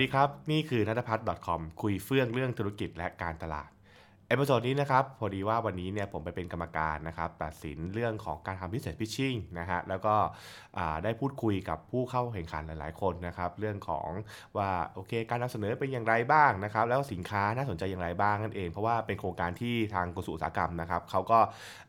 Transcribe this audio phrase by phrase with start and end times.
[0.00, 3.70] ดีครับ นี่คือนัทพัฒน์ .com คุยเฟื่องเรื่องธุรกิจและการตลาด
[4.30, 10.14] Episode นี้นะครับพอดีว่าวันนี้เนี่ยผมไปเป็นกรรมการนะครับตัดสินเรื่องของการทำ business pitching นะฮะแล้วก็
[11.04, 14.08] ได้พูดคุยกับผู้เข้าแข่งขันหลายๆ คนนะครับเรื่องของ
[14.56, 21.38] ว่าโอเคการนำเสนอเป็นอย่างไรบ้างนะครับแล้วสินค้าน่าสนใจอย่างไรบ้างนั่นเอง เพราะว่าเป็นโครงการที่ทางกระทรวงอุตสาหกรรมนะครับเขาก็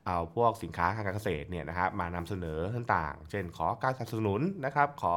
[0.05, 5.16] เอาพวกสินค้าทางการเกษตรเนี่ยนะครับมานำเสนอต่างๆ เช่นขอการสนับสนุนนะครับขอ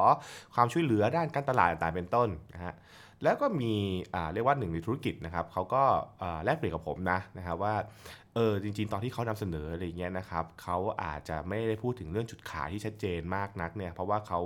[0.55, 2.75] ความช่วยเหลือด้านการตลาดต่างๆเป็นต้นนะฮะ
[3.24, 3.73] แล้วก็มี
[4.33, 5.82] เรียกว่าหนึ่งในธุรกิจนะครับเขาก็
[6.45, 7.74] แลกเปลี่ยนกับผมนะนะครับว่า
[8.34, 14.41] เออจริง ๆ ตอนที่เขานำเสนออะไรเงี้ยนะครับเขาอาจจะไม่ได้พูดถึงเรื่องจุดขายที่ชัดเจนมากนักเนี่ยเพราะว่าเขา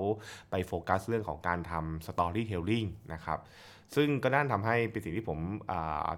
[0.50, 3.38] ไปโฟกัสเรื่องของการทำสตอรี่เทลลิงนะครับ
[3.96, 5.38] ซึ่งก็น่าทำให้เป็นสิ่งที่ผม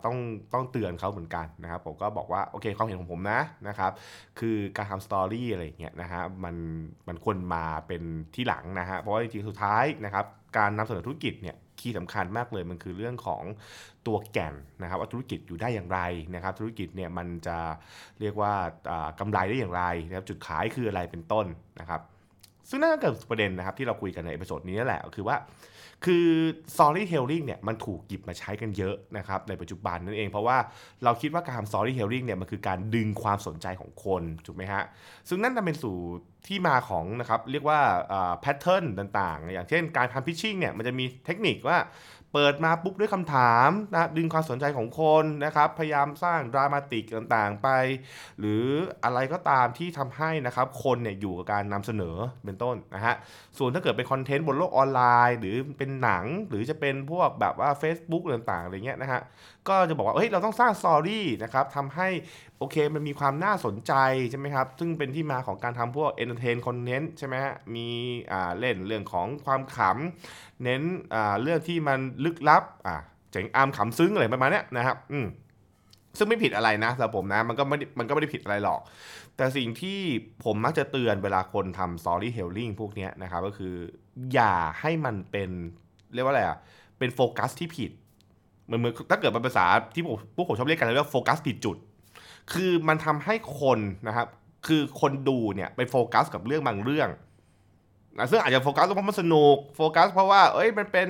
[0.04, 0.16] ต้อง
[0.54, 3.92] ต้องเตือนเขาเหมือนกันนะครับผมก็บอกว่าโอเคความเห็นของผมนะนะครับ
[4.38, 6.56] คือการทำสตอรี่อะไรเงี้ยนะฮะมัน
[7.08, 8.02] มันควรมาเป็น
[8.34, 10.24] ที่หลังนะฮะเพราะว่าจริงๆสุดท้ายนะครับ
[10.58, 13.42] การนำเสนอธุรกิจเนี่ย key สำคัญมากเลยมันคือเรื่องของ
[14.06, 16.00] ตัวแก่นนะครับว่าธุรกิจอยู่ได้อย่างไร
[16.34, 17.58] นะครับ ธุรกิจเนี่ยมันจะ
[18.20, 18.52] เรียกว่า
[18.90, 21.46] อ่ากำไรได้อย่างไรนะครับจุดขายคืออะไรเป็นต้น
[21.80, 22.00] นะครับ
[22.68, 25.36] ซึ่งนั่นก็เกิดประเด็นนะครับที่เราคุยกันใน episode นี้นั่นแหละคือว่า
[26.06, 26.26] คือ
[26.74, 30.56] storytelling เนี่ยมันถูกหยิบมาใช้กันเยอะนะครับในปัจจุบันนั่นเอง เพราะว่า
[31.04, 34.82] เราคิดว่าการทำ storytelling เนี่ยมันคือการดึงความสนใจของคนถูกไหมฮะ
[35.28, 35.96] ซึ่งนั่นจะเป็นสู่
[36.46, 37.80] ที่มาของนะครับเรียกว่า
[38.40, 41.78] pattern ต่างๆ อย่างเช่นการทำ pitching เนี่ยมันจะมีเทคนิคว่า
[42.34, 47.68] เปิดมาปุ๊บด้วยคำถามนะดึงความสนใจของคนนะครับพยายามสร้าง dramatic ต่างๆไป
[48.38, 48.64] หรือ
[49.04, 53.14] อะไรก็ตามที่ทำให้นะครับคนเนี่ยอยู่กับการนำเสนอเป็นต้นนะฮะ
[53.58, 59.20] ส่วนถ้าเกิดเป็น content บนโลกออนไลน์ หรือเป็นหนังหรือจะเป็นพวกแบบว่า Facebook ต่างๆอะไรเงี้ยนะฮะ
[59.68, 62.08] ก็จะบอกว่าเฮ้ยเราต้องสร้าง story นะครับทำให้
[62.58, 63.92] โอเคมันมีความน่าสนใจ
[64.30, 67.88] ใช่ไหมครับซึ่งเป็นที่มาของการทำพวก entertain content ใช่ไหมฮะมี
[68.32, 70.82] อ่าเล่นเรื่องของความขำเน้น
[71.14, 72.96] อ่าเรื่องที่มันลึกลับอ่า
[73.30, 75.26] เจ๋งอามขำซึ้งอะไรประมาณนี้นะครับอืม
[76.18, 78.80] ซึ่งไม่ผิดอะไรนะสำหรับผมนะมันก็ไม่ได้มันก็ไม่ได้ผิดอะไรหรอก
[79.36, 79.98] แต่สิ่งที่
[80.44, 83.74] ผมมักจะเตือนเวลาคนทำ storytelling พวกนี้นะครับก็คือ
[84.32, 85.50] อย่าให้มันเป็น
[86.14, 86.58] เรียกว่าอะไรอะ
[86.98, 87.90] เป็นโฟกัสที่ผิด
[88.64, 91.76] เหมือนเหมือนถ้าเกิดเป็นภาษาที่ผมพวกผมชอบเรียกกันเรียกว่าโฟกัสผิดจุด
[92.52, 94.26] คือมันทำให้คนนะครับ
[94.70, 97.10] คือคนดูเนี่ยไปโฟกัสกับเรื่องบางเรื่อง
[98.18, 101.08] นะซึ่งอาจจะโฟกัสเพราะมันสนุกโฟกัส เพราะว่าเอ้ยมันเป็น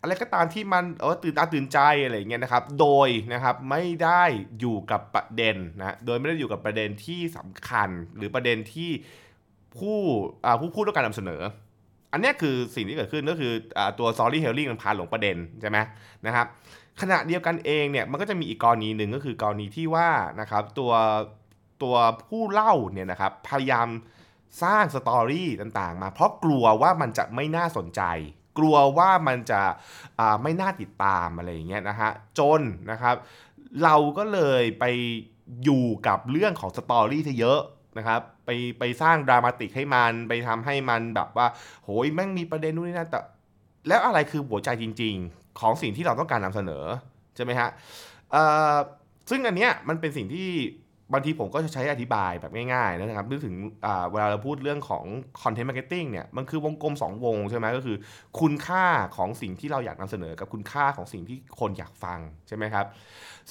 [0.00, 4.22] อะไรก็ตามที่มันเออตื่นตาตื่นใจอะไรอย่างเงี้ยนะครับ โดยนะครับไม่ได้
[4.60, 8.90] อยู่กับประเด็นนะโดยไม่ได้อยู่กับประเด็นที่สำคัญ หรือประเด็นที่
[9.78, 9.96] ผู้
[10.44, 11.42] อ่าผู้พูดต้องการนำเสนอ
[12.12, 15.78] อันนี้คือสิ่งที่เกิดขึ้นก็คืออ่าตัว storytelling มันพาหลงประเด็นใช่ไหม
[16.26, 16.46] นะครับ
[17.00, 20.92] ขณะเดียวกันเองเนี่ยมันก็จะมีอีกกรณีหนึ่งก็คือกรณีที่ว่านะครับตัว
[21.82, 23.88] ตัวผู้เล่าเนี่ยนะครับพยายาม
[24.62, 28.02] สร้างสตอรี่ต่างๆ มา เพราะกลัวว่ามันจะไม่น่าสนใจ
[28.58, 29.60] กลัวว่ามันจะ
[30.42, 32.60] ไม่น่าติดตามอะไรอย่างเงี้ยนะฮะจน
[32.90, 33.16] นะครับ
[33.84, 34.84] เราก็เลยไป
[35.64, 37.60] อยู่กับเรื่องของสตอรี่ที่เยอะ
[37.98, 41.46] นะครับไปไปสร้างดรามาติกให้มันไปทำให้มันแบบว่า
[41.84, 43.20] โหยแม่งมีประเด็นนู่นนี่นั่นแต่
[43.88, 46.84] แล้วอะไรคือหัวใจจริง ๆ ของสิ่งที่เราต้องการนำเสนอ
[47.36, 47.68] ใช่ไหมฮะ
[49.30, 50.50] ซึ่งอันเนี้ยมันเป็นสิ่งที่
[51.12, 53.56] บางทีผมก็จะใช้อธิบายแบบง่ายๆนะครับนึกถึง
[54.10, 55.04] เวลาเราพูดเรื่องของ
[55.40, 57.96] content marketing เนี่ยมันคือวงกลม 2 วงใช่ไหมก็คือ
[58.40, 58.84] คุณค่า
[59.16, 62.18] ของสิ่งที่เราอยากนำเสนอ กับคุณค่าของสิ่งที่คนอยากฟัง
[62.48, 62.86] ใช่ไหมครับ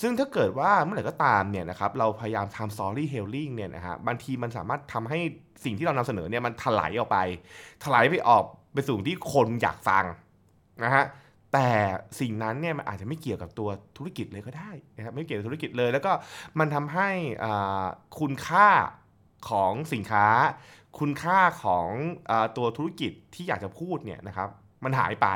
[0.02, 5.20] ซึ่งถ้าเกิดว่าเมื่อไหร่ก็ตามเนี่ยนะครับเราพยายามทำ storytelling เนี่ยนะฮะบางทีมันสามารถทำให้
[5.66, 7.18] สิ่งที่เรานำเสนอเนี่ยมันถลายออกไป
[7.84, 8.44] ถลายไปออก
[8.74, 10.06] ไปสู่ที่คนอยากฟัง
[10.84, 11.06] นะฮะ
[11.58, 11.72] แต่
[12.20, 16.12] สิ่งนั้นเนี่ยมันอาจจะไม่เกี่ยวกับตัวธุรกิจเลยก็ได้นะครับไม่เกี่ยวกับธุรกิจเลย แล้วก็
[16.60, 17.10] มันทำให้
[18.20, 18.68] คุณค่า
[19.50, 20.28] ของสินค้า
[21.00, 21.88] คุณค่าของ
[22.30, 24.50] อตัวธุรกิจที่อยากจะพูดเนี่ยนะครับ
[24.84, 25.28] มันหายไป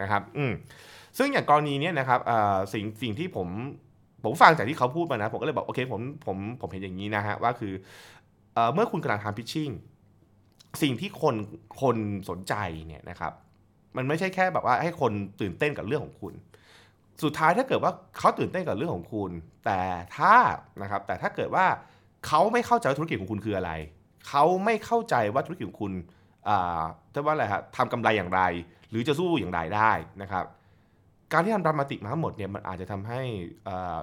[0.00, 0.52] นะครับอืม
[1.18, 2.20] ซึ่งอย่างกรณีเนี้ยนะครับ
[2.72, 3.48] สิ่งสิ่งที่ผม
[4.24, 7.72] ผมฟังจากที่เขาพูดมานะ ผมก็เลยบอกโอเคผมผมผมเห็นอย่างนี้นะฮะว่าคือ
[8.54, 9.70] เอเมื่อคุณกำลังทำพิชชิ่ง
[10.82, 11.34] สิ่งที่คน
[11.80, 11.96] คน
[12.28, 12.54] สนใจ
[12.88, 13.32] เนี่ยนะครับ
[13.96, 16.34] มันไม่ใช่แค่แบบว่าให้คนตื่นเต้นกับเรื่องของคุณ
[17.24, 19.30] สุดท้ายถ้าเกิดว่าเขาตื่นเต้นกับเรื่องของคุณ
[19.66, 19.80] แต่
[20.16, 20.34] ถ้า
[20.82, 21.66] นะครับแต่ถ้าเกิดว่า
[22.26, 23.72] เขาไม่เข้าใจว่าธุรกิจของคุณคืออะไร
[24.28, 25.92] เขาไม่เข้าใจว่าธุรกิจของคุณ
[26.48, 26.82] อ่า
[27.14, 28.40] จะว่าอะไรฮะทำกำไรอย่างไร
[28.90, 30.44] หรือจะสู้อย่างไรได้นะครับ
[31.32, 33.20] การที่ทำดรามาติกมาทั้งหมดเนี่ยมันอาจจะทำให้
[33.68, 33.98] อา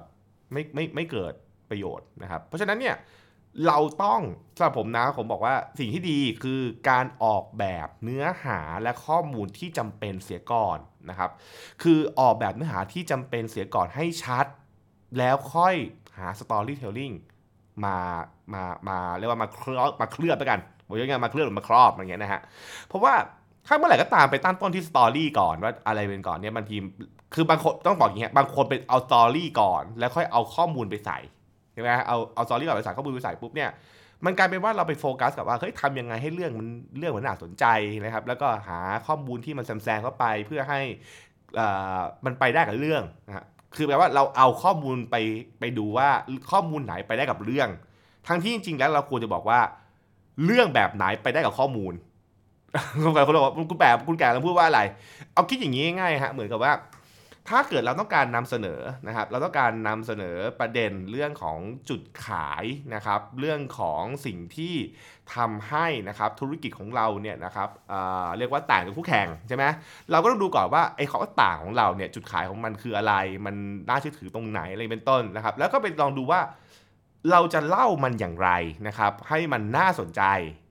[0.52, 1.32] ไม่ไม่ไม่เกิด
[1.70, 2.94] ประโยชน์นะครับ เพราะฉะนั้นเนี่ย
[3.66, 4.20] เราต้อง
[4.56, 6.60] สำหรับผมนะผมบอกว่าสิ่งที่ดีคือ
[6.90, 10.78] การออกแบบเนื้อหาและข้อมูลที่จำเป็นเสียก่อน
[11.10, 11.30] นะครับ
[11.82, 14.46] คือออกแบบเนื้อหาที่จำเป็นเสียก่อนให้ชัด
[15.18, 15.74] แล้วค่อย
[16.18, 17.14] หา storytelling
[17.84, 17.96] มา
[18.54, 22.40] มามาเรียกว่ามาเคลือบมาเคลือบไปกันบอกยังไงมาเคลือบหรือมาครอบอย่างเงี้ยนะฮะ
[22.86, 23.14] เพราะว่า
[23.66, 26.76] ถ้าเมื่อไหร่ก็ตามไปตั้งต้นที่ story ก่อนว่าอะไรเป็นก่อนเนี่ยบางที
[27.34, 31.18] คือบางคนต้องบอกอย่างเงี้ยบางคนเป็นเอา story ก่อน แล้วค่อยเอาข้อมูลไปใส่
[31.78, 33.70] ใช่ไหมเอาเอา story ก่อนไปใส่ข้อมูลไปใส่ปุ๊บเนี่ย
[34.24, 37.64] มันกลายเป็นว่าเราไปโฟกัสกับว่าเฮ้ยทำยังไงให้เรื่องมันเรื่องมันน่าสนใจ
[38.04, 40.80] นะครับ แล้วก็หาข้อมูลที่มันแซมๆเข้าไปเพื่อให้
[42.24, 43.44] มันไปได้กับเรื่องนะฮะ
[43.76, 45.16] คือแปลว่าเราเอาข้อมูลไป
[45.60, 46.08] ไปดูว่า
[46.50, 47.68] ข้อมูลไหนไปได้กับเรื่อง
[48.26, 49.60] ทั้งที่จริงๆแล้วเราควรจะบอกว่า
[50.44, 51.92] เรื่องแบบไหนไปได้กับข้อมูล
[53.04, 54.80] คุณแก่คนบอกคุณแก่คุณแก่เราพูดว่าอะไร
[55.34, 56.72] เอาคิดอย่างนี้ง่ายๆฮะเหมือนกับว่า
[57.48, 61.58] ถ้าเกิดเราต้องการนำเสนอนะครับ เราต้องการนำเสนอประเด็นเรื่องของ
[61.88, 62.64] จุดขาย
[62.94, 64.74] นะครับ เรื่องของสิ่งที่
[65.34, 69.64] ทำให้นะครับธุรกิจของเราเนี่ยนะครับเเรียกว่าต่างจากคู่แข่งใช่ไหม
[70.10, 73.14] เราก็ต้องดูก่อนว่าไอ้ข้อต่างของเราเนี่ยจุดขายของมันคืออะไร
[73.46, 73.54] มัน
[73.88, 76.40] น่าเชื่อถือตรงไหนอะไรเป็นต้นนะครับ แล้วก็ไปลองดูว่า
[77.30, 78.50] เราจะเล่ามันอย่างไร
[78.86, 80.22] นะครับ ให้มันน่าสนใจ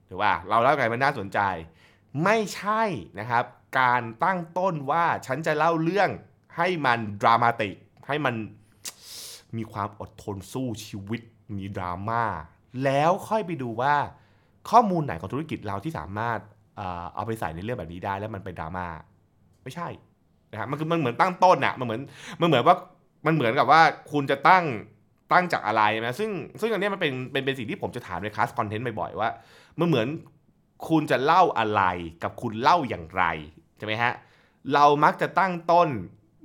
[0.06, 1.40] หรือว่าเราเล่าไงมันน่าสนใจ
[2.24, 2.82] ไม่ใช่
[3.20, 3.44] นะครับ
[3.80, 6.10] การตั้งต้นว่าฉันจะเล่าเรื่อง
[6.58, 7.74] ให้มันดรามาติก
[8.08, 8.34] ให้มัน
[9.56, 11.20] มีความอดทนสู้ชีวิต
[11.56, 12.22] มีดราม่า
[12.84, 13.94] แล้วค่อยไปดูว่า
[14.70, 16.38] ข้อมูลไหนของธุรกิจเราที่สามารถ
[17.14, 18.86] เอาไปใส่ในเรื่องแบบนี้ได้แล้วมันเป็นดราม่า
[19.64, 19.88] ไม่ใช่
[20.50, 22.00] นะครับมันคือมันเหมือนตั้งต้นอะมันเหมือน
[22.40, 22.76] มันเหมือนว่า
[23.26, 23.82] มันเหมือนกับว่า
[24.12, 24.64] คุณจะตั้ง
[25.32, 29.28] ตั้งจากอะไรนะซึ่งซึ่งอันนี้มันเป็นเป็นเป็นสิ่งที่ผมจะถามในคลาสคอนเทนต์บ่อยๆว่า
[29.78, 30.08] มันเหมือน
[30.88, 31.82] คุณจะเล่าอะไร
[32.22, 33.24] กับคุณเล่าอย่างไร
[33.78, 34.12] ใช่ไหมฮะ
[34.74, 35.88] เรามักจะตั้งต้น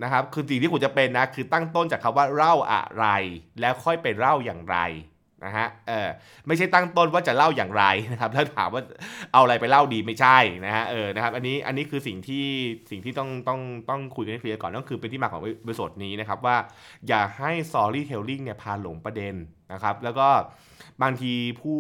[0.04, 3.06] นะครับคือสิ่งที่คุณจะเป็นนะคือตั้งต้นจากคาว่าเล่าอะไร
[3.62, 4.78] แล้วค่อยไปเล่าอย่างไร
[5.46, 6.10] นะฮะเออ
[6.48, 8.84] ไม่ใช่ตั้งต้นว่าจะเล่าอย่างไรนะครับถ้าถามว่า
[9.34, 12.46] เอาอะไรไปเล่าดีไม่ใช่นะฮะเออนะครับอันนี้อันนี้คือสิ่งที่
[12.92, 16.58] สิ่งที่ต้องต้องต้องคุยกันให้เคลียร์ก่อนนั่นคือเป็นที่มาของบริษัทนี้นะครับว่า
[17.08, 19.36] อย่าให้ storytelling เนี่ยพาหลงประเด็น
[19.74, 20.28] นะครับแล้วก็
[21.02, 21.80] บางทีผู้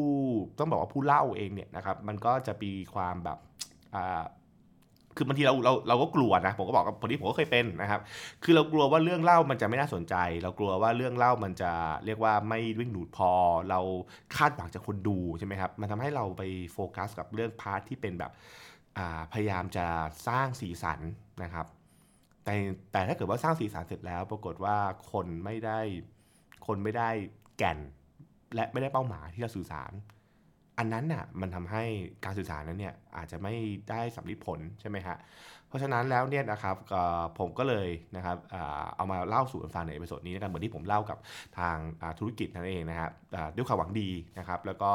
[0.59, 3.37] ต้องบอกว่าผู้เล่าเองเนี่ยนะครับมันก็จะมีความแบบ
[3.95, 4.23] อ่า
[5.15, 8.01] คือบางทีเราเราเราก็กลัวนะผมก็บอกกับคนที่ผมก็เคยเป็นนะครับ
[8.43, 11.71] คือเรากลัวว่าเรื่องเล่ามันจะไม่น่าสนใจ เรากลัวว่าเรื่องเล่ามันจะ
[12.05, 13.31] เรียกว่าไม่ดึงดูดพอ
[13.69, 13.79] เรา
[14.35, 16.43] คาดหวังจากคนดูใช่ไหมครับมันทำให้เราไป
[16.73, 18.31] โฟกัสกับเรื่อง part ที่เป็นแบบ
[19.33, 19.85] พยายามจะ
[20.27, 20.99] สร้างสีสัน
[21.43, 21.65] นะครับ
[22.43, 22.53] แต่
[22.91, 24.77] แต่ถ้าเกิดว่าสร้างสีสันเสร็จแล้ว ปรากฏว่า
[25.11, 25.79] คนไม่ได้
[26.67, 27.09] คนไม่ได้
[27.57, 27.79] แก่น
[28.55, 29.91] และไม่ได้เป้าหมายที่จะสื่อสาร
[30.83, 31.83] อันนั้นน่ะมันทำให้
[32.25, 33.53] การสื่อสารนั้นเนี่ยอาจจะไม่
[33.89, 35.17] ได้สัมฤทธิ์ผลใช่ไหมฮะ
[35.67, 36.75] เพราะฉะนั้นแล้วเนี่ยนะครับ
[37.39, 38.37] ผมก็เลยนะครับ
[38.95, 41.17] เอามาเล่าสู่กันฟังใน episode นี้นะครับเหมือนที่ผมเล่ากับ
[41.59, 41.77] ทาง
[42.19, 43.11] ธุรกิจนั่นเองนะครับ
[43.55, 44.09] ด้วยความหวังดี
[44.39, 44.91] นะครับ แล้วก็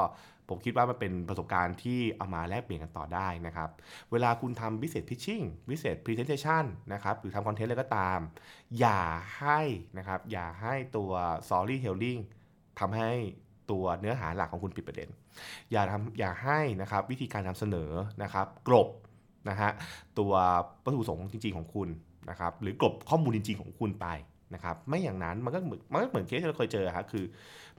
[0.48, 3.70] ผมคิดว่ามันเป็นประสบการณ์ที่เอามาแลกเปลี่ยนกันต่อได้นะครับ
[4.12, 8.18] เวลาคุณทำ business pitching business presentation นะครับหรือทำ content อะไรก็ตาม
[8.78, 9.00] อย่า
[9.38, 9.60] ให้
[9.98, 11.10] นะครับอย่าให้ตัว
[11.48, 12.20] storytelling
[12.80, 13.10] ทำให้
[13.70, 15.08] ตัวเนื้อหาหลักของคุณผิดประเด็น
[15.72, 17.90] อย่าทำอย่าให้นะครับวิธีการนำเสนอ
[18.22, 18.88] นะครับกรบ
[19.48, 19.70] นะฮะ
[20.18, 20.32] ตัว
[20.84, 21.88] วัตถุประสงค์จริง ๆ ของคุณ
[22.30, 24.06] นะครับหรือกรบข้อมูลจริง ๆ ของคุณไป
[24.54, 27.24] นะครับไม่อย่างนั้นมันก็เหมือนมันก็เหมือนเคสที่เราเคยเจอครับคือ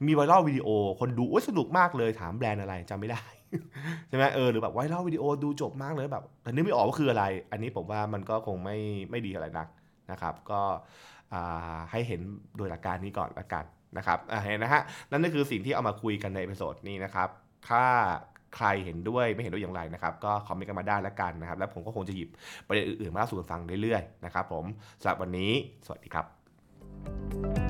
[0.08, 0.68] มีไวรัลวิดีโอ
[1.00, 3.24] คนดูโอ้ยสนุกมากเลยถามแบรนด์อะไรจำไม่ได้
[4.08, 8.78] ใช่ไหมเออหรือแบบไวรัลวิดีโอดูจบมากเลยแบบแต่นึกไม่ออกว่าคืออะไร อันนี้ผมว่ามันก็คงไม่
[9.12, 9.68] ไม่ดีอะไรนัก
[10.12, 10.62] นะครับ ก็
[11.92, 12.22] ให้เห็น
[12.58, 13.66] โดยหลักการนี้ก่อนละกัน
[13.98, 14.82] นะครับเห็นนะฮะ
[15.12, 17.30] นั่นก็คือสิ่งที่เอามาคุยกันใน episode นี้นะครับ
[17.70, 17.84] ถ้า
[18.56, 22.30] ใครเห็นด้วยไม่เห็นด้วยอย่างไรนะครับ ก็ comment กันมาได้แล้วกันนะครับ แล้วผมก็คงจะหยิบ
[22.68, 24.66] ประเด็นอื่นๆมาเล่าสู่กันฟังเรื่อยๆนะครับผม
[25.02, 25.52] สำหรับวันนี้
[25.86, 27.69] สวัสดีครับ